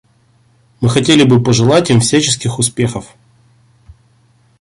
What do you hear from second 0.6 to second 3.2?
Мы хотели бы пожелать им всяческих успехов.